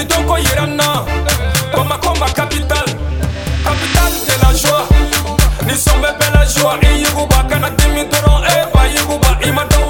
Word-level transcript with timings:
kiti 0.00 0.14
donko 0.14 0.36
yiranna 0.38 1.04
bamakomba 1.72 2.26
capital 2.34 2.84
capital 3.64 4.12
de 4.26 4.34
la 4.42 4.54
joie 4.56 4.86
nisombe 5.66 6.08
bela 6.18 6.44
joie 6.46 6.88
iyiguba 6.96 7.44
kana 7.48 7.70
dimi 7.70 8.04
doron 8.04 8.42
e 8.44 8.58
bayiguba 8.74 9.38
imadon 9.48 9.89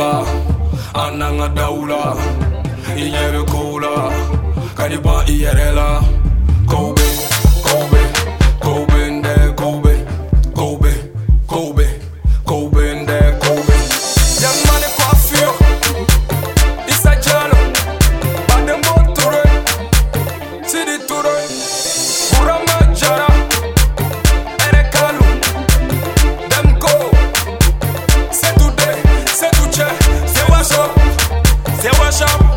baba 0.00 0.34
ananga 1.02 1.48
daula 1.58 2.00
i 3.02 3.04
ɲɛ 3.14 3.24
bɛ 3.32 3.40
kow 3.52 3.70
mash 32.10 32.22
up 32.22 32.49